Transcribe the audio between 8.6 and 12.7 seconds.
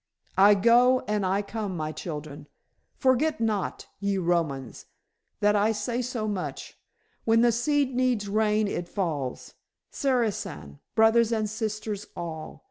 it falls. Sarishan, brothers and sisters all."